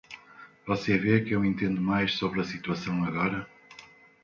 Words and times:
Você 0.65 0.97
vê 0.97 1.21
que 1.23 1.33
eu 1.35 1.45
entendo 1.45 1.79
mais 1.79 2.13
sobre 2.15 2.41
a 2.41 2.43
situação 2.43 3.03
agora? 3.05 3.47